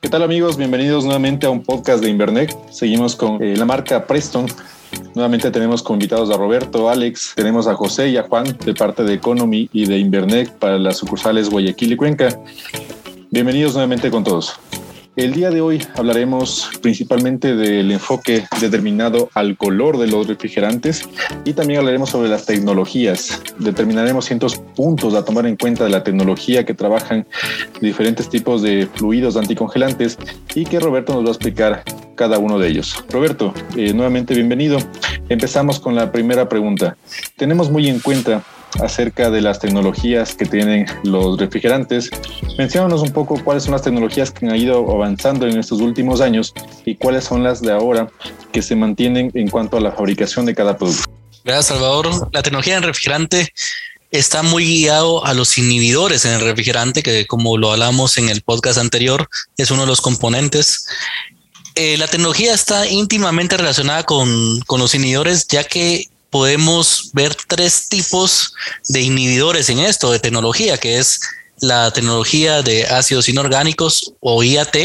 ¿Qué 0.00 0.08
tal 0.08 0.22
amigos? 0.22 0.56
Bienvenidos 0.56 1.04
nuevamente 1.04 1.44
a 1.44 1.50
un 1.50 1.62
podcast 1.62 2.02
de 2.02 2.08
Invernet. 2.08 2.56
Seguimos 2.70 3.14
con 3.14 3.42
eh, 3.42 3.54
la 3.54 3.66
marca 3.66 4.06
Preston. 4.06 4.46
Nuevamente 5.14 5.50
tenemos 5.50 5.82
como 5.82 5.96
invitados 5.96 6.30
a 6.30 6.38
Roberto, 6.38 6.88
Alex, 6.88 7.34
tenemos 7.36 7.66
a 7.66 7.74
José 7.74 8.08
y 8.08 8.16
a 8.16 8.22
Juan 8.22 8.56
de 8.64 8.72
parte 8.72 9.04
de 9.04 9.12
Economy 9.12 9.68
y 9.74 9.84
de 9.84 9.98
Invernet 9.98 10.52
para 10.58 10.78
las 10.78 10.96
sucursales 10.96 11.50
Guayaquil 11.50 11.92
y 11.92 11.96
Cuenca. 11.96 12.28
Bienvenidos 13.30 13.74
nuevamente 13.74 14.10
con 14.10 14.24
todos. 14.24 14.58
El 15.20 15.34
día 15.34 15.50
de 15.50 15.60
hoy 15.60 15.86
hablaremos 15.96 16.70
principalmente 16.80 17.54
del 17.54 17.90
enfoque 17.90 18.46
determinado 18.58 19.28
al 19.34 19.54
color 19.58 19.98
de 19.98 20.06
los 20.06 20.26
refrigerantes 20.26 21.06
y 21.44 21.52
también 21.52 21.80
hablaremos 21.80 22.08
sobre 22.08 22.30
las 22.30 22.46
tecnologías. 22.46 23.42
Determinaremos 23.58 24.24
ciertos 24.24 24.56
puntos 24.56 25.12
a 25.12 25.22
tomar 25.22 25.44
en 25.44 25.56
cuenta 25.56 25.84
de 25.84 25.90
la 25.90 26.02
tecnología 26.02 26.64
que 26.64 26.72
trabajan 26.72 27.26
diferentes 27.82 28.30
tipos 28.30 28.62
de 28.62 28.88
fluidos 28.94 29.36
anticongelantes 29.36 30.16
y 30.54 30.64
que 30.64 30.80
Roberto 30.80 31.12
nos 31.12 31.24
va 31.24 31.28
a 31.28 31.32
explicar 31.32 31.84
cada 32.14 32.38
uno 32.38 32.58
de 32.58 32.68
ellos. 32.68 33.04
Roberto, 33.10 33.52
eh, 33.76 33.92
nuevamente 33.92 34.32
bienvenido. 34.32 34.78
Empezamos 35.28 35.80
con 35.80 35.94
la 35.94 36.10
primera 36.12 36.48
pregunta. 36.48 36.96
Tenemos 37.36 37.70
muy 37.70 37.90
en 37.90 38.00
cuenta 38.00 38.42
acerca 38.78 39.30
de 39.30 39.40
las 39.40 39.58
tecnologías 39.58 40.34
que 40.34 40.46
tienen 40.46 40.86
los 41.02 41.38
refrigerantes. 41.38 42.10
Menciónanos 42.56 43.02
un 43.02 43.12
poco 43.12 43.42
cuáles 43.42 43.64
son 43.64 43.72
las 43.72 43.82
tecnologías 43.82 44.30
que 44.30 44.46
han 44.46 44.56
ido 44.56 44.90
avanzando 44.90 45.46
en 45.46 45.58
estos 45.58 45.80
últimos 45.80 46.20
años 46.20 46.54
y 46.84 46.94
cuáles 46.94 47.24
son 47.24 47.42
las 47.42 47.60
de 47.60 47.72
ahora 47.72 48.08
que 48.52 48.62
se 48.62 48.76
mantienen 48.76 49.30
en 49.34 49.48
cuanto 49.48 49.76
a 49.76 49.80
la 49.80 49.92
fabricación 49.92 50.46
de 50.46 50.54
cada 50.54 50.76
producto. 50.76 51.10
Gracias, 51.44 51.66
Salvador. 51.66 52.28
La 52.32 52.42
tecnología 52.42 52.76
en 52.76 52.82
refrigerante 52.82 53.52
está 54.10 54.42
muy 54.42 54.64
guiado 54.64 55.24
a 55.24 55.34
los 55.34 55.56
inhibidores 55.56 56.24
en 56.24 56.32
el 56.32 56.40
refrigerante, 56.40 57.02
que 57.02 57.26
como 57.26 57.56
lo 57.56 57.72
hablamos 57.72 58.18
en 58.18 58.28
el 58.28 58.42
podcast 58.42 58.78
anterior, 58.78 59.28
es 59.56 59.70
uno 59.70 59.82
de 59.82 59.88
los 59.88 60.00
componentes. 60.00 60.86
Eh, 61.76 61.96
la 61.96 62.08
tecnología 62.08 62.52
está 62.52 62.86
íntimamente 62.86 63.56
relacionada 63.56 64.02
con, 64.02 64.60
con 64.62 64.80
los 64.80 64.94
inhibidores, 64.94 65.46
ya 65.46 65.64
que 65.64 66.08
podemos 66.30 67.10
ver 67.12 67.34
tres 67.34 67.88
tipos 67.88 68.54
de 68.88 69.00
inhibidores 69.02 69.68
en 69.68 69.80
esto 69.80 70.10
de 70.12 70.18
tecnología, 70.18 70.78
que 70.78 70.98
es 70.98 71.20
la 71.60 71.90
tecnología 71.92 72.62
de 72.62 72.86
ácidos 72.86 73.28
inorgánicos 73.28 74.14
o 74.20 74.42
IAT, 74.42 74.76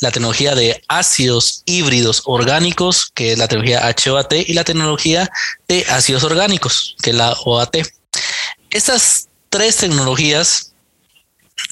la 0.00 0.10
tecnología 0.10 0.54
de 0.54 0.82
ácidos 0.88 1.62
híbridos 1.66 2.22
orgánicos, 2.24 3.10
que 3.14 3.32
es 3.32 3.38
la 3.38 3.48
tecnología 3.48 3.94
HOAT, 4.06 4.32
y 4.32 4.54
la 4.54 4.64
tecnología 4.64 5.30
de 5.68 5.84
ácidos 5.88 6.24
orgánicos, 6.24 6.96
que 7.02 7.10
es 7.10 7.16
la 7.16 7.32
OAT. 7.44 7.76
Estas 8.70 9.28
tres 9.50 9.76
tecnologías 9.76 10.72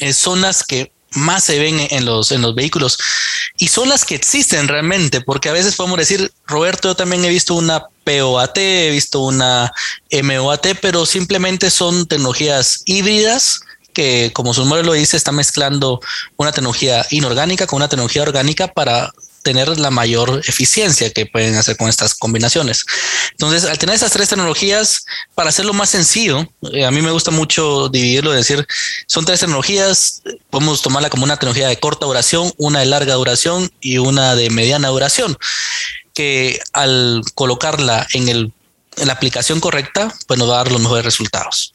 eh, 0.01 0.13
son 0.13 0.41
las 0.41 0.63
que 0.63 0.93
más 1.15 1.45
se 1.45 1.59
ven 1.59 1.87
en 1.91 2.05
los, 2.05 2.33
en 2.33 2.43
los 2.43 2.55
vehículos. 2.55 2.99
Y 3.59 3.69
son 3.69 3.89
las 3.89 4.05
que 4.05 4.15
existen 4.15 4.69
realmente, 4.69 5.21
porque 5.21 5.49
a 5.49 5.53
veces 5.53 5.77
podemos 5.77 5.99
decir, 5.99 6.33
Roberto, 6.47 6.89
yo 6.89 6.97
también 6.97 7.25
he 7.25 7.29
visto 7.29 7.55
una 7.55 7.87
POAT, 8.05 8.59
he 8.59 8.91
visto 8.91 9.21
una 9.21 9.73
MOAT, 10.11 10.67
pero 10.81 11.07
simplemente 11.07 11.71
son 11.71 12.07
tecnologías 12.07 12.83
híbridas 12.85 13.61
que, 13.93 14.33
como 14.35 14.53
su 14.53 14.63
nombre 14.63 14.83
lo 14.83 14.93
dice, 14.93 15.17
está 15.17 15.33
mezclando 15.33 16.01
una 16.37 16.53
tecnología 16.53 17.07
inorgánica 17.11 17.67
con 17.67 17.77
una 17.79 17.89
tecnología 17.89 18.23
orgánica 18.23 18.69
para 18.69 19.13
tener 19.45 19.79
la 19.79 19.91
mayor 19.91 20.41
eficiencia 20.49 21.11
que 21.11 21.27
pueden 21.27 21.55
hacer 21.55 21.77
con 21.77 21.89
estas 21.89 22.15
combinaciones. 22.15 22.85
Entonces, 23.33 23.65
al 23.65 23.79
tener 23.79 23.95
esas 23.95 24.11
tres 24.11 24.29
tecnologías, 24.29 25.05
para 25.35 25.51
hacerlo 25.51 25.73
más 25.73 25.91
sencillo, 25.91 26.49
eh, 26.73 26.85
a 26.85 26.91
mí 26.91 27.03
me 27.03 27.13
gusta 27.13 27.31
mucho 27.31 27.89
dividirlo, 27.89 28.33
decir, 28.33 28.67
son 29.07 29.25
tres 29.25 29.41
tecnologías, 29.41 30.23
podemos 30.51 30.83
tomarla 30.83 31.11
como 31.11 31.25
una 31.25 31.37
tecnología 31.37 31.69
de 31.69 31.79
corta 31.79 32.07
duración, 32.07 32.51
una 32.57 32.81
de 32.81 32.87
larga 32.87 33.15
duración 33.15 33.71
y 33.81 33.99
una 33.99 34.35
de 34.35 34.51
mediana 34.51 34.89
duración, 34.89 35.37
que 36.15 36.59
al 36.73 37.23
colocarla 37.35 38.07
en, 38.15 38.29
el, 38.29 38.53
la 39.05 39.13
aplicación 39.13 39.61
correcta, 39.61 40.13
pues 40.27 40.39
nos 40.39 40.49
va 40.49 40.55
a 40.55 40.65
dar 40.65 40.73
los 40.73 40.81
mejores 40.81 41.05
resultados. 41.05 41.75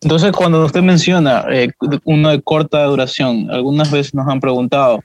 Entonces, 0.00 0.30
cuando 0.30 0.64
usted 0.64 0.82
menciona 0.82 1.44
eh, 1.50 1.72
uno 2.04 2.30
de 2.30 2.40
corta 2.40 2.84
duración, 2.84 3.50
algunas 3.50 3.90
veces 3.90 4.14
nos 4.14 4.28
han 4.28 4.38
preguntado, 4.38 5.02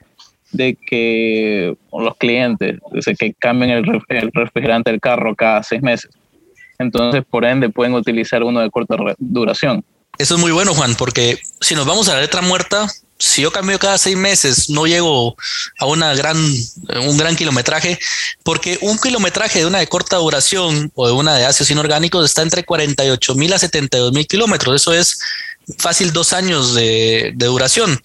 de 0.54 0.78
que 0.86 1.76
los 1.92 2.16
clientes, 2.16 2.78
dice 2.92 3.14
que 3.14 3.34
cambien 3.34 3.70
el, 3.70 3.84
refrigerante 4.32 4.90
del 4.90 5.00
carro 5.00 5.34
cada 5.34 5.62
seis 5.62 5.82
meses. 5.82 6.10
Entonces, 6.78 7.22
por 7.28 7.44
ende, 7.44 7.68
pueden 7.68 7.94
utilizar 7.94 8.42
uno 8.42 8.60
de 8.60 8.70
corta 8.70 8.96
duración. 9.18 9.84
Eso 10.16 10.36
es 10.36 10.40
muy 10.40 10.52
bueno, 10.52 10.74
Juan, 10.74 10.94
porque 10.94 11.38
si 11.60 11.74
nos 11.74 11.86
vamos 11.86 12.08
a 12.08 12.14
la 12.14 12.20
letra 12.20 12.40
muerta, 12.40 12.86
si 13.18 13.42
yo 13.42 13.50
cambio 13.50 13.78
cada 13.78 13.98
seis 13.98 14.16
meses, 14.16 14.70
no 14.70 14.86
llego 14.86 15.36
a 15.78 15.86
una 15.86 16.14
gran, 16.14 16.36
un 16.36 17.16
gran 17.16 17.34
kilometraje, 17.36 17.98
porque 18.42 18.78
un 18.80 18.98
kilometraje 18.98 19.60
de 19.60 19.66
una 19.66 19.78
de 19.78 19.86
corta 19.86 20.16
duración 20.16 20.92
o 20.94 21.06
de 21.06 21.12
una 21.12 21.36
de 21.36 21.46
ácidos 21.46 21.70
inorgánicos 21.70 22.24
está 22.24 22.42
entre 22.42 22.64
48 22.64 23.34
mil 23.34 23.52
a 23.52 23.58
72 23.58 24.12
mil 24.12 24.26
kilómetros. 24.26 24.76
Eso 24.76 24.92
es 24.92 25.18
fácil 25.78 26.12
dos 26.12 26.32
años 26.32 26.74
de, 26.74 27.32
de, 27.34 27.46
duración. 27.46 28.00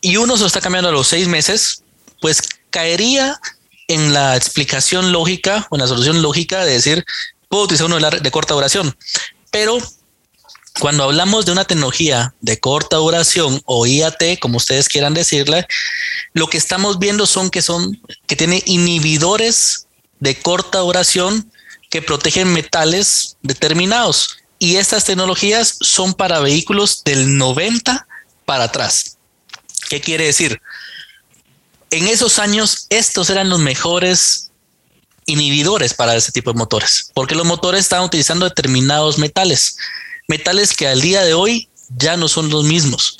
Y 0.00 0.16
uno 0.16 0.36
se 0.36 0.42
lo 0.42 0.46
está 0.48 0.60
cambiando 0.60 0.88
a 0.88 0.92
los 0.92 1.06
seis 1.08 1.28
meses, 1.28 1.83
pues 2.24 2.40
caería 2.70 3.38
en 3.86 4.14
la 4.14 4.34
explicación 4.34 5.12
lógica 5.12 5.66
o 5.68 5.76
en 5.76 5.82
la 5.82 5.86
solución 5.86 6.22
lógica 6.22 6.64
de 6.64 6.72
decir, 6.72 7.04
puedo 7.50 7.64
utilizar 7.64 7.84
uno 7.84 7.98
de, 8.00 8.30
corta 8.30 8.54
duración, 8.54 8.96
pero 9.50 9.76
cuando 10.80 11.04
hablamos 11.04 11.44
de 11.44 11.52
una 11.52 11.66
tecnología 11.66 12.32
de 12.40 12.58
corta 12.58 12.96
duración 12.96 13.60
o 13.66 13.86
IAT, 13.86 14.38
como 14.40 14.56
ustedes 14.56 14.88
quieran 14.88 15.12
decirle, 15.12 15.66
lo 16.32 16.46
que 16.46 16.56
estamos 16.56 16.98
viendo 16.98 17.26
son 17.26 17.50
que 17.50 17.60
son 17.60 18.00
que 18.26 18.36
tiene 18.36 18.62
inhibidores 18.64 19.86
de 20.18 20.34
corta 20.40 20.78
duración 20.78 21.52
que 21.90 22.00
protegen 22.00 22.54
metales 22.54 23.36
determinados 23.42 24.38
y 24.58 24.76
estas 24.76 25.04
tecnologías 25.04 25.76
son 25.78 26.14
para 26.14 26.40
vehículos 26.40 27.04
del 27.04 27.36
90 27.36 28.06
para 28.46 28.64
atrás. 28.64 29.18
¿Qué 29.90 30.00
quiere 30.00 30.24
decir? 30.24 30.62
En 31.96 32.08
esos 32.08 32.38
años 32.38 32.86
estos 32.90 33.30
eran 33.30 33.48
los 33.48 33.60
mejores 33.60 34.50
inhibidores 35.26 35.94
para 35.94 36.14
ese 36.14 36.32
tipo 36.32 36.52
de 36.52 36.58
motores, 36.58 37.10
porque 37.14 37.34
los 37.34 37.46
motores 37.46 37.80
estaban 37.80 38.04
utilizando 38.04 38.44
determinados 38.44 39.18
metales, 39.18 39.76
metales 40.28 40.74
que 40.74 40.88
al 40.88 41.00
día 41.00 41.22
de 41.22 41.34
hoy 41.34 41.68
ya 41.96 42.16
no 42.16 42.28
son 42.28 42.50
los 42.50 42.64
mismos, 42.64 43.16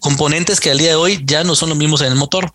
componentes 0.00 0.60
que 0.60 0.70
al 0.70 0.78
día 0.78 0.90
de 0.90 0.96
hoy 0.96 1.22
ya 1.24 1.44
no 1.44 1.54
son 1.54 1.70
los 1.70 1.78
mismos 1.78 2.00
en 2.00 2.08
el 2.08 2.14
motor. 2.16 2.52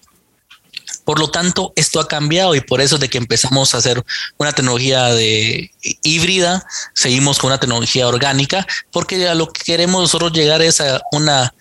Por 1.06 1.19
lo 1.19 1.29
tanto, 1.29 1.73
esto 1.75 2.00
ha 2.00 2.07
cambiado 2.07 2.56
y 2.56 2.62
por 2.62 2.79
eso 2.79 2.97
de 2.97 3.09
que 3.09 3.18
empezamos 3.18 3.73
a 3.73 3.79
hacer 3.79 4.02
una 4.38 4.53
tecnología 4.53 5.07
de 5.07 5.69
híbrida, 6.02 6.66
seguimos 6.94 7.40
con 7.40 7.50
una 7.50 7.59
tecnología 7.59 8.07
orgánica, 8.07 8.66
porque 8.90 9.28
a 9.28 9.35
lo 9.35 9.52
que 9.52 9.63
queremos 9.63 10.02
nosotros 10.02 10.31
llegar 10.31 10.62
es 10.62 10.79
a 10.79 11.02
una 11.12 11.53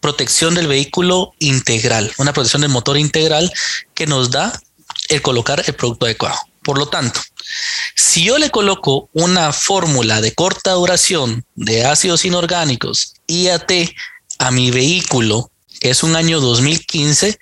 protección 0.00 0.54
del 0.54 0.66
vehículo 0.66 1.32
integral, 1.38 2.12
una 2.18 2.32
protección 2.32 2.62
del 2.62 2.70
motor 2.70 2.98
integral 2.98 3.52
que 3.94 4.06
nos 4.06 4.30
da 4.30 4.60
el 5.08 5.22
colocar 5.22 5.62
el 5.66 5.74
producto 5.74 6.06
adecuado. 6.06 6.38
Por 6.62 6.78
lo 6.78 6.88
tanto, 6.88 7.20
si 7.94 8.24
yo 8.24 8.38
le 8.38 8.50
coloco 8.50 9.08
una 9.12 9.52
fórmula 9.52 10.20
de 10.20 10.34
corta 10.34 10.72
duración 10.72 11.44
de 11.54 11.86
ácidos 11.86 12.24
inorgánicos 12.24 13.14
IAT 13.26 13.70
a 14.38 14.50
mi 14.50 14.70
vehículo, 14.70 15.50
que 15.80 15.90
es 15.90 16.02
un 16.02 16.14
año 16.14 16.40
2015, 16.40 17.38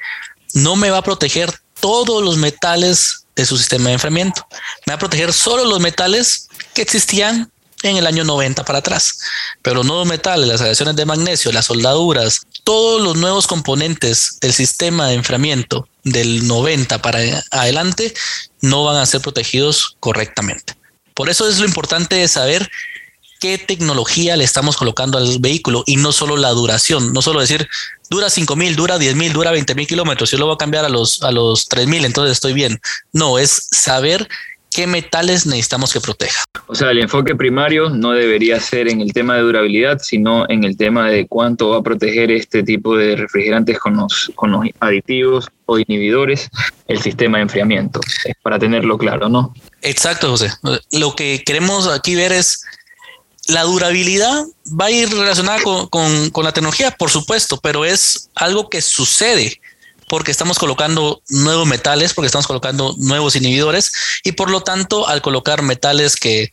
no 0.55 0.77
me 0.77 0.91
va 0.91 0.99
a 0.99 1.03
proteger 1.03 1.53
todos 1.81 2.23
los 2.23 2.37
metales 2.37 3.27
de 3.35 3.45
su 3.45 3.59
sistema 3.59 3.89
de 3.89 3.95
enfriamiento. 3.95 4.47
Me 4.87 4.93
va 4.93 4.95
a 4.95 5.01
proteger 5.01 5.33
solo 5.33 5.65
los 5.65 5.81
metales 5.81 6.49
que 6.75 6.83
existían 6.83 7.51
en 7.91 7.97
el 7.97 8.07
año 8.07 8.25
90 8.25 8.65
para 8.65 8.81
atrás. 8.81 9.19
Pero 9.63 9.77
los 9.77 9.87
nuevos 9.87 10.07
metales, 10.07 10.49
las 10.49 10.61
aleaciones 10.61 10.97
de 10.97 11.07
magnesio, 11.07 11.53
las 11.53 11.67
soldaduras, 11.67 12.43
todos 12.65 13.01
los 13.01 13.17
nuevos 13.17 13.47
componentes 13.47 14.39
del 14.41 14.53
sistema 14.53 15.09
de 15.09 15.15
enfriamiento 15.15 15.89
del 16.03 16.47
90 16.47 17.03
para 17.03 17.21
adelante 17.51 18.15
no 18.61 18.85
van 18.85 18.97
a 18.97 19.07
ser 19.07 19.21
protegidos 19.21 19.97
correctamente. 20.01 20.75
Por 21.15 21.31
eso 21.31 21.49
es 21.49 21.59
lo 21.59 21.67
importante 21.67 22.17
de 22.17 22.29
saber 22.29 22.69
qué 23.41 23.59
tecnología 23.59 24.37
le 24.37 24.45
estamos 24.45 24.77
colocando 24.77 25.19
al 25.19 25.39
vehículo 25.41 25.83
y 25.87 25.97
no 25.97 26.13
solo 26.13 26.37
la 26.37 26.51
duración, 26.51 27.13
no 27.13 27.23
solo 27.23 27.41
decir 27.41 27.69
dura 28.09 28.31
5000, 28.31 28.77
dura 28.77 28.99
10000, 28.99 29.33
dura 29.33 29.51
20000 29.51 29.87
kilómetros, 29.87 30.31
yo 30.31 30.39
lo 30.39 30.47
voy 30.47 30.55
a 30.55 30.59
cambiar 30.59 30.85
a 30.85 30.89
los, 30.89 31.23
a 31.23 31.31
los 31.31 31.69
3000, 31.69 32.05
entonces 32.05 32.33
estoy 32.33 32.53
bien. 32.53 32.81
No, 33.13 33.39
es 33.39 33.69
saber 33.71 34.29
qué 34.77 34.87
metales 34.87 35.47
necesitamos 35.47 35.91
que 35.91 36.03
proteja. 36.03 36.45
O 36.67 36.75
sea, 36.75 36.91
el 36.91 36.99
enfoque 36.99 37.35
primario 37.35 37.89
no 37.89 38.13
debería 38.13 38.61
ser 38.61 38.89
en 38.89 39.01
el 39.01 39.15
tema 39.15 39.37
de 39.37 39.41
durabilidad, 39.41 40.01
sino 40.03 40.45
en 40.51 40.65
el 40.65 40.77
tema 40.77 41.09
de 41.09 41.27
cuánto 41.27 41.71
va 41.71 41.79
a 41.79 41.83
proteger 41.83 42.31
este 42.31 42.63
tipo 42.63 42.95
de 42.95 43.17
refrigerantes 43.17 43.79
con 43.79 43.97
los, 43.97 44.31
con 44.35 44.53
los 44.53 44.67
aditivos 44.81 45.49
o 45.65 45.79
inhibidores 45.79 46.51
el 46.89 47.01
sistema 47.01 47.39
de 47.39 47.45
enfriamiento, 47.45 48.01
para 48.43 48.59
tenerlo 48.59 48.99
claro, 48.99 49.31
¿no? 49.31 49.55
Exacto, 49.81 50.29
José. 50.29 50.53
Lo 50.93 51.17
que 51.17 51.43
queremos 51.43 51.89
aquí 51.89 52.15
ver 52.15 52.33
es 52.33 52.63
la 53.49 53.63
durabilidad 53.63 54.45
va 54.79 54.87
a 54.87 54.91
ir 54.91 55.09
relacionada 55.09 55.63
con, 55.63 55.87
con, 55.87 56.29
con 56.29 56.45
la 56.45 56.53
tecnología, 56.53 56.91
por 56.91 57.09
supuesto, 57.09 57.59
pero 57.63 57.87
es 57.87 58.29
algo 58.35 58.69
que 58.69 58.83
sucede 58.83 59.59
porque 60.09 60.31
estamos 60.31 60.59
colocando 60.59 61.23
nuevos 61.29 61.67
metales, 61.67 62.15
porque 62.15 62.27
estamos 62.27 62.47
colocando 62.47 62.95
nuevos 62.99 63.37
inhibidores 63.37 63.93
y 64.25 64.33
por 64.33 64.51
lo 64.51 64.61
tanto 64.63 65.09
al 65.09 65.23
colocar 65.23 65.63
metales 65.63 66.17
que 66.17 66.51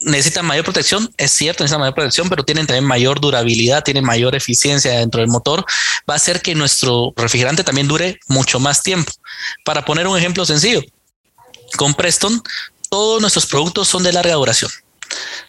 necesitan 0.00 0.46
mayor 0.46 0.64
protección, 0.64 1.12
es 1.16 1.30
cierto, 1.30 1.64
necesitan 1.64 1.80
mayor 1.80 1.94
protección, 1.94 2.28
pero 2.28 2.44
tienen 2.44 2.66
también 2.66 2.84
mayor 2.84 3.20
durabilidad, 3.20 3.82
tienen 3.82 4.04
mayor 4.04 4.34
eficiencia 4.34 4.98
dentro 4.98 5.20
del 5.20 5.28
motor, 5.28 5.64
va 6.08 6.14
a 6.14 6.16
hacer 6.16 6.42
que 6.42 6.54
nuestro 6.54 7.12
refrigerante 7.16 7.64
también 7.64 7.88
dure 7.88 8.20
mucho 8.28 8.60
más 8.60 8.82
tiempo. 8.82 9.12
Para 9.64 9.84
poner 9.84 10.06
un 10.06 10.18
ejemplo 10.18 10.44
sencillo, 10.44 10.82
con 11.76 11.94
Preston, 11.94 12.42
todos 12.90 13.20
nuestros 13.20 13.46
productos 13.46 13.88
son 13.88 14.02
de 14.02 14.12
larga 14.12 14.34
duración. 14.34 14.70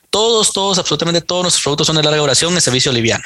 Todos, 0.09 0.53
todos, 0.53 0.77
absolutamente 0.77 1.21
todos 1.21 1.43
nuestros 1.43 1.63
productos 1.63 1.87
son 1.87 1.97
de 1.97 2.03
larga 2.03 2.19
duración 2.19 2.53
en 2.53 2.61
servicio 2.61 2.91
liviano. 2.91 3.23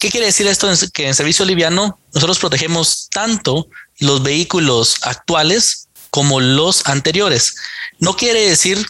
¿Qué 0.00 0.10
quiere 0.10 0.26
decir 0.26 0.46
esto? 0.46 0.66
Que 0.94 1.08
en 1.08 1.14
servicio 1.14 1.44
liviano 1.44 1.98
nosotros 2.14 2.38
protegemos 2.38 3.08
tanto 3.10 3.68
los 3.98 4.22
vehículos 4.22 4.96
actuales 5.02 5.88
como 6.08 6.40
los 6.40 6.86
anteriores. 6.86 7.54
No 7.98 8.16
quiere 8.16 8.48
decir 8.48 8.86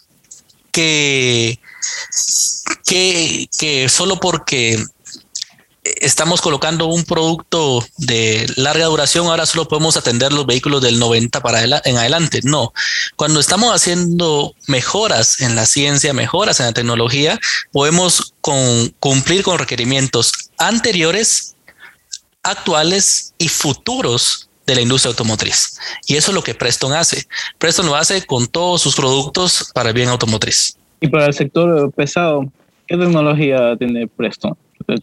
que, 0.70 1.58
que, 2.86 3.50
que 3.58 3.88
solo 3.88 4.20
porque 4.20 4.82
estamos 5.82 6.40
colocando 6.40 6.86
un 6.86 7.04
producto 7.04 7.84
de 7.96 8.46
larga 8.56 8.86
duración, 8.86 9.26
ahora 9.26 9.46
solo 9.46 9.68
podemos 9.68 9.96
atender 9.96 10.32
los 10.32 10.46
vehículos 10.46 10.82
del 10.82 10.98
90 10.98 11.40
para 11.40 11.62
en 11.62 11.96
adelante. 11.96 12.40
No, 12.42 12.72
cuando 13.16 13.40
estamos 13.40 13.74
haciendo 13.74 14.54
mejoras 14.66 15.40
en 15.40 15.56
la 15.56 15.66
ciencia, 15.66 16.12
mejoras 16.12 16.60
en 16.60 16.66
la 16.66 16.72
tecnología, 16.72 17.38
podemos 17.72 18.34
cumplir 18.40 19.42
con 19.42 19.58
requerimientos 19.58 20.50
anteriores, 20.58 21.56
actuales 22.42 23.34
y 23.38 23.48
futuros 23.48 24.48
de 24.66 24.74
la 24.74 24.80
industria 24.82 25.10
automotriz. 25.10 25.78
Y 26.06 26.16
eso 26.16 26.30
es 26.30 26.34
lo 26.34 26.42
que 26.42 26.54
Preston 26.54 26.92
hace. 26.92 27.26
Preston 27.58 27.86
lo 27.86 27.96
hace 27.96 28.24
con 28.24 28.46
todos 28.46 28.82
sus 28.82 28.94
productos 28.94 29.70
para 29.74 29.88
el 29.88 29.94
bien 29.94 30.08
automotriz. 30.08 30.76
Y 31.00 31.08
para 31.08 31.26
el 31.26 31.34
sector 31.34 31.90
pesado, 31.92 32.44
¿qué 32.86 32.96
tecnología 32.96 33.74
tiene 33.76 34.06
Preston? 34.06 34.56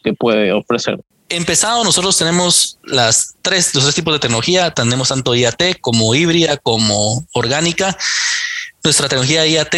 Que 0.04 0.14
puede 0.14 0.52
ofrecer? 0.52 1.00
Empezado, 1.30 1.84
nosotros 1.84 2.18
tenemos 2.18 2.80
las 2.84 3.36
tres, 3.42 3.76
los 3.76 3.84
tres 3.84 3.96
tipos 3.96 4.14
de 4.14 4.20
tecnología, 4.20 4.72
tenemos 4.72 5.10
tanto 5.10 5.36
IAT 5.36 5.80
como 5.82 6.16
híbrida 6.16 6.56
como 6.58 7.28
orgánica. 7.34 7.98
Nuestra 8.84 9.10
tecnología 9.10 9.46
IAT 9.46 9.76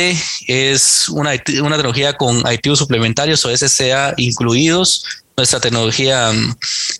es 0.47 1.09
una, 1.09 1.31
una 1.63 1.75
tecnología 1.75 2.13
con 2.13 2.45
aditivos 2.45 2.77
suplementarios 2.77 3.44
o 3.45 3.56
SCA 3.56 4.13
incluidos. 4.17 5.03
Nuestra 5.35 5.59
tecnología 5.59 6.31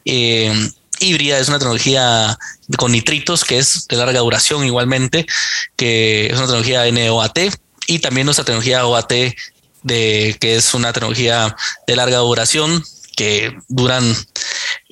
eh, 0.06 0.69
híbrida 1.00 1.38
es 1.38 1.47
una 1.47 1.59
tecnología 1.59 2.38
con 2.77 2.91
nitritos 2.91 3.45
que 3.45 3.59
es 3.59 3.88
de 3.88 3.97
larga 3.97 4.19
duración 4.19 4.65
igualmente, 4.65 5.27
que 5.75 6.27
es 6.27 6.33
una 6.33 6.47
tecnología 6.47 6.89
NOAT 6.91 7.38
y 7.88 8.00
también 8.00 8.25
nuestra 8.25 8.45
tecnología 8.45 8.85
OAT 8.85 9.11
de 9.81 10.38
que 10.39 10.56
es 10.56 10.73
una 10.73 10.91
tecnología 10.94 11.56
de 11.88 11.95
larga 11.95 12.17
duración 12.17 12.83
que 13.19 13.54
duran, 13.68 14.16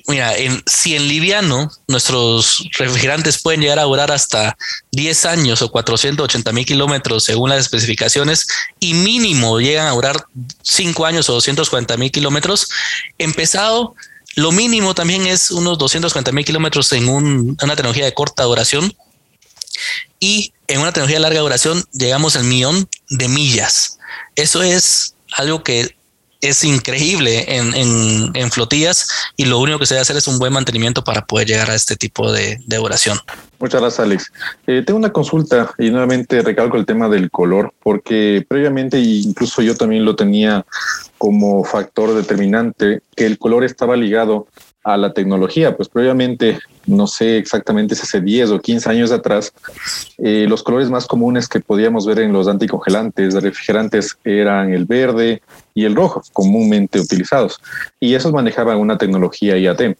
mira, 0.06 0.36
en, 0.36 0.62
si 0.66 0.94
en 0.94 1.08
liviano 1.08 1.70
nuestros 1.86 2.62
refrigerantes 2.78 3.40
pueden 3.40 3.62
llegar 3.62 3.78
a 3.78 3.84
durar 3.84 4.12
hasta 4.12 4.54
10 4.92 5.24
años 5.24 5.62
o 5.62 5.70
480 5.72 6.52
mil 6.52 6.66
kilómetros 6.66 7.24
según 7.24 7.48
las 7.48 7.60
especificaciones 7.60 8.46
y 8.80 8.92
mínimo 8.92 9.60
llegan 9.60 9.86
a 9.86 9.92
durar 9.92 10.26
5 10.62 11.06
años 11.06 11.30
o 11.30 11.32
240 11.32 11.96
mil 11.96 12.10
kilómetros, 12.10 12.68
empezado 13.16 13.94
lo 14.36 14.52
mínimo 14.52 14.94
también 14.94 15.26
es 15.26 15.50
unos 15.50 15.78
240 15.78 16.30
mil 16.32 16.44
kilómetros 16.44 16.92
en 16.92 17.08
una 17.08 17.76
tecnología 17.76 18.04
de 18.04 18.12
corta 18.12 18.42
duración 18.42 18.94
y 20.20 20.52
en 20.66 20.80
una 20.80 20.92
tecnología 20.92 21.16
de 21.16 21.22
larga 21.22 21.40
duración 21.40 21.82
llegamos 21.92 22.36
al 22.36 22.44
millón 22.44 22.90
de 23.08 23.26
millas. 23.28 23.98
Eso 24.36 24.62
es 24.62 25.14
algo 25.32 25.64
que 25.64 25.96
es 26.40 26.64
increíble 26.64 27.44
en, 27.48 28.50
flotillas 28.50 29.08
y 29.36 29.44
lo 29.44 29.58
único 29.58 29.78
que 29.78 29.86
se 29.86 29.94
debe 29.94 30.02
hacer 30.02 30.16
es 30.16 30.28
un 30.28 30.38
buen 30.38 30.52
mantenimiento 30.52 31.04
para 31.04 31.26
poder 31.26 31.46
llegar 31.48 31.70
a 31.70 31.74
este 31.74 31.96
tipo 31.96 32.32
de, 32.32 32.58
oración. 32.80 33.18
Muchas 33.58 33.80
gracias, 33.80 34.00
Alex. 34.00 34.32
Eh, 34.66 34.82
tengo 34.86 34.98
una 34.98 35.12
consulta 35.12 35.72
y 35.78 35.90
nuevamente 35.90 36.40
recalco 36.42 36.76
el 36.76 36.86
tema 36.86 37.08
del 37.08 37.30
color, 37.30 37.72
porque 37.82 38.44
previamente, 38.48 38.98
incluso 39.00 39.62
yo 39.62 39.76
también 39.76 40.04
lo 40.04 40.14
tenía 40.14 40.64
como 41.18 41.64
factor 41.64 42.14
determinante, 42.14 43.02
que 43.16 43.26
el 43.26 43.38
color 43.38 43.64
estaba 43.64 43.96
ligado 43.96 44.46
a 44.84 44.96
la 44.96 45.12
tecnología. 45.12 45.76
Pues 45.76 45.88
previamente, 45.88 46.58
no 46.88 47.06
sé 47.06 47.38
exactamente 47.38 47.94
si 47.94 48.02
hace 48.02 48.20
10 48.20 48.50
o 48.50 48.60
15 48.60 48.90
años 48.90 49.12
atrás, 49.12 49.52
eh, 50.18 50.46
los 50.48 50.62
colores 50.62 50.90
más 50.90 51.06
comunes 51.06 51.48
que 51.48 51.60
podíamos 51.60 52.06
ver 52.06 52.20
en 52.20 52.32
los 52.32 52.48
anticongelantes 52.48 53.34
refrigerantes 53.34 54.18
eran 54.24 54.72
el 54.72 54.86
verde 54.86 55.42
y 55.74 55.84
el 55.84 55.94
rojo, 55.94 56.22
comúnmente 56.32 57.00
utilizados. 57.00 57.60
Y 58.00 58.14
esos 58.14 58.32
manejaban 58.32 58.78
una 58.78 58.98
tecnología 58.98 59.56
IAT. 59.56 59.96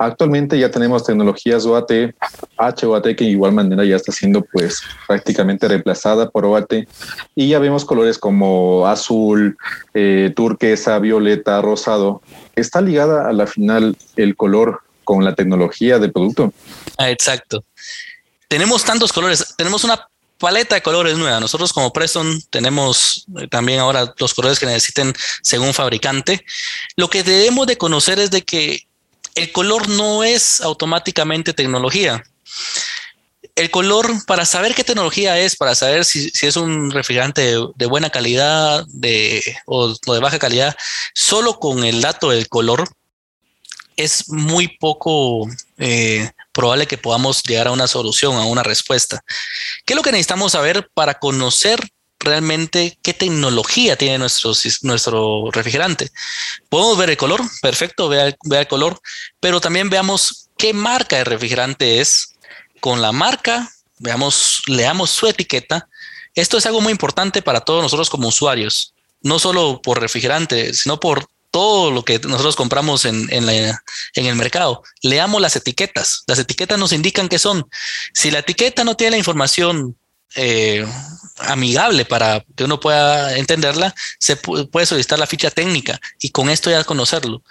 Actualmente 0.00 0.58
ya 0.58 0.70
tenemos 0.70 1.04
tecnologías 1.04 1.66
OAT, 1.66 2.14
HOAT, 2.56 3.04
que 3.14 3.24
de 3.24 3.32
igual 3.32 3.52
manera 3.52 3.84
ya 3.84 3.96
está 3.96 4.12
siendo 4.12 4.40
pues 4.50 4.82
prácticamente 5.06 5.68
reemplazada 5.68 6.30
por 6.30 6.46
OAT. 6.46 6.86
Y 7.34 7.48
ya 7.50 7.58
vemos 7.58 7.84
colores 7.84 8.16
como 8.16 8.86
azul, 8.86 9.58
eh, 9.92 10.32
turquesa, 10.34 10.98
violeta, 11.00 11.60
rosado. 11.60 12.22
¿Está 12.56 12.80
ligada 12.80 13.28
a 13.28 13.34
la 13.34 13.46
final 13.46 13.94
el 14.16 14.36
color 14.36 14.80
con 15.10 15.24
la 15.24 15.34
tecnología 15.34 15.98
de 15.98 16.08
producto? 16.08 16.52
Ah, 16.96 17.10
exacto. 17.10 17.64
Tenemos 18.46 18.84
tantos 18.84 19.12
colores. 19.12 19.44
Tenemos 19.56 19.82
una 19.82 20.08
paleta 20.38 20.76
de 20.76 20.82
colores 20.82 21.18
nueva. 21.18 21.40
Nosotros 21.40 21.72
como 21.72 21.92
Preston 21.92 22.40
tenemos 22.48 23.26
eh, 23.40 23.48
también 23.48 23.80
ahora 23.80 24.14
los 24.18 24.34
colores 24.34 24.60
que 24.60 24.66
necesiten 24.66 25.12
según 25.42 25.74
fabricante. 25.74 26.44
Lo 26.94 27.10
que 27.10 27.24
debemos 27.24 27.66
de 27.66 27.76
conocer 27.76 28.20
es 28.20 28.30
de 28.30 28.42
que 28.42 28.86
el 29.34 29.50
color 29.50 29.88
no 29.88 30.22
es 30.22 30.60
automáticamente 30.60 31.54
tecnología. 31.54 32.22
El 33.56 33.68
color, 33.72 34.12
para 34.28 34.46
saber 34.46 34.76
qué 34.76 34.84
tecnología 34.84 35.40
es, 35.40 35.56
para 35.56 35.74
saber 35.74 36.04
si, 36.04 36.30
es 36.40 36.56
un 36.56 36.92
refrigerante 36.92 37.56
de, 37.74 37.86
buena 37.86 38.10
calidad 38.10 38.84
de, 38.86 39.42
o, 39.66 39.88
de 39.88 40.20
baja 40.20 40.38
calidad, 40.38 40.76
solo 41.14 41.58
con 41.58 41.82
el 41.82 42.00
dato 42.00 42.30
del 42.30 42.48
color, 42.48 42.88
es 44.04 44.28
muy 44.28 44.68
poco 44.68 45.48
eh, 45.78 46.30
probable 46.52 46.86
que 46.86 46.98
podamos 46.98 47.42
llegar 47.42 47.68
a 47.68 47.72
una 47.72 47.86
solución, 47.86 48.36
a 48.36 48.44
una 48.44 48.62
respuesta. 48.62 49.22
¿Qué 49.84 49.94
es 49.94 49.96
lo 49.96 50.02
que 50.02 50.12
necesitamos 50.12 50.52
saber 50.52 50.90
para 50.94 51.18
conocer 51.18 51.80
realmente 52.20 52.98
qué 53.02 53.14
tecnología 53.14 53.96
tiene 53.96 54.18
nuestro, 54.18 54.52
nuestro 54.82 55.50
refrigerante. 55.50 56.10
Podemos 56.68 56.98
ver 56.98 57.10
el 57.10 57.16
color, 57.16 57.40
perfecto, 57.62 58.08
vea 58.08 58.36
vea 58.44 58.60
el 58.60 58.68
color, 58.68 59.00
pero 59.40 59.60
también 59.60 59.88
veamos 59.90 60.50
qué 60.56 60.72
marca 60.72 61.16
de 61.16 61.24
refrigerante 61.24 62.00
es. 62.00 62.34
Con 62.80 63.02
la 63.02 63.12
marca, 63.12 63.70
veamos, 63.98 64.62
leamos 64.66 65.10
su 65.10 65.26
etiqueta. 65.26 65.88
Esto 66.34 66.58
es 66.58 66.66
algo 66.66 66.80
muy 66.80 66.92
importante 66.92 67.42
para 67.42 67.60
todos 67.60 67.82
nosotros 67.82 68.08
como 68.08 68.28
usuarios, 68.28 68.94
no 69.22 69.38
solo 69.38 69.80
por 69.82 70.00
refrigerante, 70.00 70.72
sino 70.74 71.00
por 71.00 71.26
todo 71.50 71.90
lo 71.90 72.04
que 72.04 72.18
nosotros 72.20 72.56
compramos 72.56 73.04
en, 73.04 73.28
en, 73.32 73.46
el 74.14 74.36
mercado. 74.36 74.82
Leamos 75.02 75.40
las 75.40 75.56
etiquetas. 75.56 76.22
Las 76.26 76.38
etiquetas 76.38 76.78
nos 76.78 76.92
indican 76.92 77.28
qué 77.28 77.38
son. 77.38 77.68
Si 78.14 78.30
la 78.30 78.40
etiqueta 78.40 78.84
no 78.84 78.96
tiene 78.96 79.12
la 79.12 79.18
información 79.18 79.96
eh, 80.36 80.86
amigable 81.38 82.04
para 82.04 82.44
que 82.54 82.64
uno 82.64 82.78
pueda 82.78 83.36
entenderla, 83.36 83.94
se 84.18 84.36
puede 84.36 84.86
solicitar 84.86 85.18
la 85.18 85.26
ficha 85.26 85.50
técnica 85.50 86.00
y 86.20 86.30
con 86.30 86.50
esto 86.50 86.70
ya 86.70 86.84
conocerlo. 86.84 87.42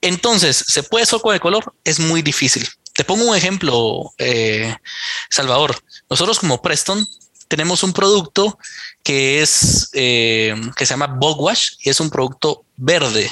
Entonces, 0.00 0.64
¿se 0.66 0.82
puede 0.82 1.06
solo 1.06 1.22
con 1.22 1.34
el 1.34 1.40
color? 1.40 1.74
Es 1.84 2.00
muy 2.00 2.22
difícil. 2.22 2.66
Te 2.94 3.04
pongo 3.04 3.24
un 3.24 3.36
ejemplo, 3.36 4.12
eh, 4.18 4.74
Salvador. 5.30 5.82
Nosotros 6.08 6.38
como 6.38 6.62
Preston 6.62 7.06
tenemos 7.48 7.82
un 7.82 7.92
producto 7.92 8.58
que 9.02 9.42
es 9.42 9.90
eh, 9.92 10.54
que 10.76 10.86
se 10.86 10.94
llama 10.94 11.08
Bogwash 11.18 11.72
y 11.80 11.90
es 11.90 12.00
un 12.00 12.08
producto 12.08 12.64
verde 12.76 13.30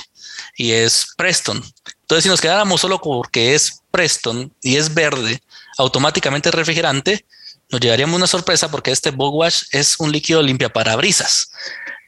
y 0.56 0.72
es 0.72 1.08
Preston. 1.16 1.62
Entonces, 2.02 2.24
si 2.24 2.28
nos 2.28 2.40
quedáramos 2.40 2.80
solo 2.80 3.00
porque 3.00 3.54
es 3.54 3.82
Preston 3.90 4.52
y 4.62 4.76
es 4.76 4.92
verde, 4.92 5.42
automáticamente 5.78 6.50
refrigerante, 6.50 7.24
nos 7.70 7.80
llevaríamos 7.80 8.16
una 8.16 8.26
sorpresa 8.26 8.70
porque 8.70 8.90
este 8.90 9.10
bug 9.10 9.34
wash 9.34 9.62
es 9.72 9.98
un 9.98 10.10
líquido 10.10 10.42
limpia 10.42 10.68
parabrisas. 10.68 11.52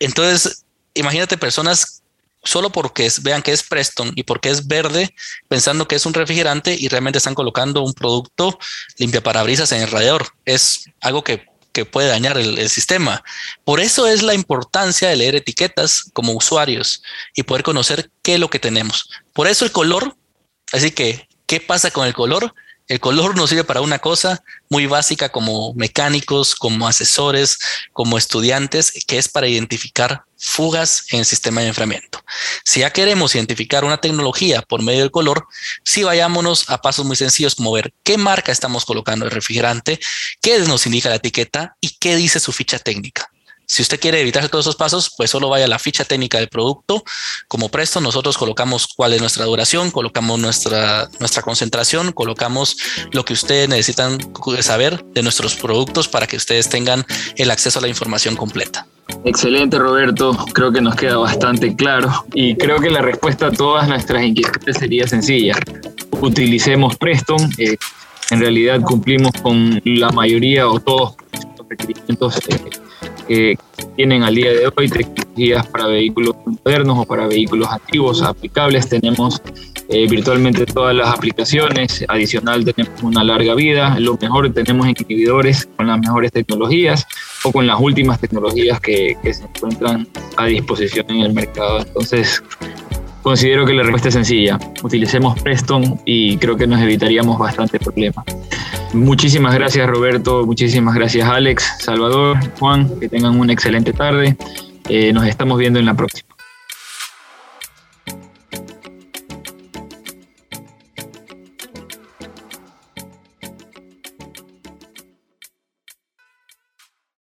Entonces, 0.00 0.64
imagínate 0.94 1.38
personas 1.38 2.02
solo 2.44 2.70
porque 2.70 3.08
vean 3.22 3.42
que 3.42 3.52
es 3.52 3.62
Preston 3.62 4.12
y 4.16 4.24
porque 4.24 4.50
es 4.50 4.66
verde, 4.66 5.14
pensando 5.48 5.86
que 5.86 5.94
es 5.94 6.06
un 6.06 6.14
refrigerante 6.14 6.76
y 6.78 6.88
realmente 6.88 7.18
están 7.18 7.34
colocando 7.34 7.82
un 7.82 7.94
producto 7.94 8.58
limpia 8.98 9.22
parabrisas 9.22 9.70
en 9.72 9.82
el 9.82 9.90
radiador. 9.90 10.26
Es 10.44 10.86
algo 11.00 11.22
que, 11.22 11.46
puede 11.90 12.08
dañar 12.08 12.38
el, 12.38 12.58
el, 12.58 12.68
sistema. 12.68 13.24
Por 13.64 13.80
eso 13.80 14.06
es 14.06 14.22
la 14.22 14.34
importancia 14.34 15.08
de 15.08 15.16
leer 15.16 15.34
etiquetas 15.34 16.04
como 16.12 16.32
usuarios 16.32 17.02
y 17.34 17.42
poder 17.42 17.62
conocer 17.62 18.10
qué 18.22 18.34
es 18.34 18.40
lo 18.40 18.50
que 18.50 18.58
tenemos. 18.58 19.08
Por 19.32 19.46
eso 19.46 19.64
el 19.64 19.72
color, 19.72 20.16
así 20.72 20.90
que, 20.90 21.28
¿qué 21.46 21.60
pasa 21.60 21.90
con 21.90 22.06
el 22.06 22.14
color? 22.14 22.54
El 22.92 23.00
color 23.00 23.34
nos 23.38 23.48
sirve 23.48 23.64
para 23.64 23.80
una 23.80 24.00
cosa 24.00 24.44
muy 24.68 24.84
básica 24.84 25.30
como 25.30 25.72
mecánicos, 25.72 26.54
como 26.54 26.86
asesores, 26.86 27.58
como 27.94 28.18
estudiantes, 28.18 28.92
que 29.06 29.16
es 29.16 29.30
para 29.30 29.48
identificar 29.48 30.24
fugas 30.36 31.06
en 31.10 31.20
el 31.20 31.24
sistema 31.24 31.62
de 31.62 31.68
enfriamiento. 31.68 32.22
Si 32.64 32.80
ya 32.80 32.92
queremos 32.92 33.34
identificar 33.34 33.86
una 33.86 33.96
tecnología 33.96 34.60
por 34.60 34.82
medio 34.82 35.00
del 35.00 35.10
color, 35.10 35.46
sí 35.82 36.02
vayámonos 36.02 36.68
a 36.68 36.82
pasos 36.82 37.06
muy 37.06 37.16
sencillos 37.16 37.54
como 37.54 37.72
ver 37.72 37.94
qué 38.02 38.18
marca 38.18 38.52
estamos 38.52 38.84
colocando 38.84 39.24
el 39.24 39.30
refrigerante, 39.30 39.98
qué 40.42 40.58
nos 40.58 40.84
indica 40.84 41.08
la 41.08 41.14
etiqueta 41.14 41.78
y 41.80 41.96
qué 41.98 42.14
dice 42.14 42.40
su 42.40 42.52
ficha 42.52 42.78
técnica. 42.78 43.31
Si 43.72 43.80
usted 43.80 43.98
quiere 43.98 44.20
evitar 44.20 44.50
todos 44.50 44.66
esos 44.66 44.76
pasos, 44.76 45.10
pues 45.16 45.30
solo 45.30 45.48
vaya 45.48 45.64
a 45.64 45.68
la 45.68 45.78
ficha 45.78 46.04
técnica 46.04 46.36
del 46.36 46.48
producto. 46.48 47.02
Como 47.48 47.70
Presto, 47.70 48.02
nosotros 48.02 48.36
colocamos 48.36 48.86
cuál 48.86 49.14
es 49.14 49.20
nuestra 49.22 49.46
duración, 49.46 49.90
colocamos 49.90 50.38
nuestra, 50.38 51.08
nuestra 51.20 51.40
concentración, 51.40 52.12
colocamos 52.12 52.76
lo 53.12 53.24
que 53.24 53.32
ustedes 53.32 53.70
necesitan 53.70 54.18
saber 54.60 55.02
de 55.14 55.22
nuestros 55.22 55.54
productos 55.54 56.06
para 56.06 56.26
que 56.26 56.36
ustedes 56.36 56.68
tengan 56.68 57.06
el 57.36 57.50
acceso 57.50 57.78
a 57.78 57.82
la 57.82 57.88
información 57.88 58.36
completa. 58.36 58.86
Excelente, 59.24 59.78
Roberto. 59.78 60.36
Creo 60.52 60.70
que 60.70 60.82
nos 60.82 60.94
queda 60.94 61.16
bastante 61.16 61.74
claro 61.74 62.26
y 62.34 62.54
creo 62.56 62.78
que 62.78 62.90
la 62.90 63.00
respuesta 63.00 63.46
a 63.46 63.52
todas 63.52 63.88
nuestras 63.88 64.22
inquietudes 64.22 64.76
sería 64.76 65.08
sencilla. 65.08 65.58
Utilicemos 66.20 66.98
Preston. 66.98 67.50
Eh, 67.56 67.78
en 68.28 68.40
realidad 68.40 68.82
cumplimos 68.82 69.32
con 69.42 69.80
la 69.86 70.10
mayoría 70.10 70.68
o 70.68 70.78
todos 70.78 71.16
los 71.56 71.68
requerimientos 71.70 72.36
eh, 72.48 72.81
que 73.32 73.58
tienen 73.96 74.22
al 74.22 74.34
día 74.34 74.52
de 74.52 74.70
hoy 74.76 74.88
tecnologías 74.88 75.66
para 75.66 75.86
vehículos 75.86 76.36
modernos 76.44 76.98
o 76.98 77.04
para 77.06 77.26
vehículos 77.26 77.68
antiguos 77.70 78.22
aplicables. 78.22 78.88
Tenemos 78.88 79.40
eh, 79.88 80.06
virtualmente 80.06 80.66
todas 80.66 80.94
las 80.94 81.08
aplicaciones, 81.08 82.04
adicional 82.08 82.64
tenemos 82.64 83.02
una 83.02 83.24
larga 83.24 83.54
vida, 83.54 83.98
lo 83.98 84.18
mejor 84.20 84.52
tenemos 84.52 84.86
inhibidores 84.86 85.66
con 85.76 85.86
las 85.86 85.98
mejores 85.98 86.30
tecnologías 86.32 87.06
o 87.44 87.52
con 87.52 87.66
las 87.66 87.80
últimas 87.80 88.20
tecnologías 88.20 88.80
que, 88.80 89.16
que 89.22 89.32
se 89.32 89.44
encuentran 89.44 90.06
a 90.36 90.44
disposición 90.46 91.06
en 91.08 91.20
el 91.20 91.32
mercado. 91.32 91.80
Entonces, 91.80 92.42
considero 93.22 93.64
que 93.64 93.72
la 93.72 93.82
respuesta 93.82 94.08
es 94.08 94.14
sencilla. 94.14 94.58
Utilicemos 94.82 95.40
Preston 95.40 96.00
y 96.04 96.36
creo 96.36 96.56
que 96.56 96.66
nos 96.66 96.80
evitaríamos 96.80 97.38
bastante 97.38 97.78
problemas. 97.78 98.26
Muchísimas 98.92 99.54
gracias 99.54 99.88
Roberto, 99.88 100.44
muchísimas 100.44 100.94
gracias 100.94 101.28
Alex, 101.28 101.76
Salvador, 101.78 102.36
Juan, 102.58 102.88
que 103.00 103.08
tengan 103.08 103.38
una 103.38 103.52
excelente 103.52 103.92
tarde. 103.92 104.36
Eh, 104.88 105.12
nos 105.12 105.26
estamos 105.26 105.58
viendo 105.58 105.78
en 105.78 105.86
la 105.86 105.94
próxima. 105.94 106.31